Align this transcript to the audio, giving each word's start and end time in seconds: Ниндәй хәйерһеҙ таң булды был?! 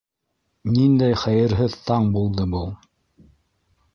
Ниндәй 0.75 1.17
хәйерһеҙ 1.25 1.77
таң 1.89 2.09
булды 2.17 2.47
был?! 2.57 2.67